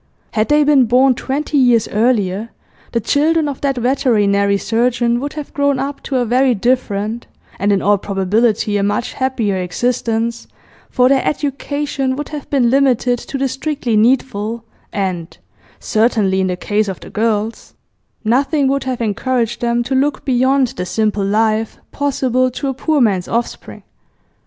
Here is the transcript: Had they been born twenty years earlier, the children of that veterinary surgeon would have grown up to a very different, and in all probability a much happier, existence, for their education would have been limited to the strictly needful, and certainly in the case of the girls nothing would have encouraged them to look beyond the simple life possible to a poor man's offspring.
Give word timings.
Had 0.31 0.47
they 0.49 0.63
been 0.63 0.85
born 0.85 1.13
twenty 1.13 1.59
years 1.59 1.87
earlier, 1.89 2.49
the 2.91 2.99
children 2.99 3.47
of 3.47 3.61
that 3.61 3.77
veterinary 3.77 4.57
surgeon 4.57 5.19
would 5.19 5.33
have 5.33 5.53
grown 5.53 5.77
up 5.77 6.01
to 6.01 6.15
a 6.15 6.25
very 6.25 6.55
different, 6.55 7.27
and 7.59 7.71
in 7.71 7.83
all 7.83 7.99
probability 7.99 8.77
a 8.77 8.81
much 8.81 9.13
happier, 9.13 9.57
existence, 9.57 10.47
for 10.89 11.07
their 11.07 11.23
education 11.23 12.15
would 12.15 12.29
have 12.29 12.49
been 12.49 12.71
limited 12.71 13.19
to 13.19 13.37
the 13.37 13.47
strictly 13.47 13.95
needful, 13.95 14.63
and 14.91 15.37
certainly 15.79 16.41
in 16.41 16.47
the 16.47 16.57
case 16.57 16.87
of 16.87 16.99
the 17.01 17.11
girls 17.11 17.75
nothing 18.23 18.67
would 18.67 18.85
have 18.85 19.01
encouraged 19.01 19.61
them 19.61 19.83
to 19.83 19.93
look 19.93 20.25
beyond 20.25 20.69
the 20.69 20.85
simple 20.87 21.23
life 21.23 21.77
possible 21.91 22.49
to 22.49 22.67
a 22.69 22.73
poor 22.73 22.99
man's 23.01 23.27
offspring. 23.27 23.83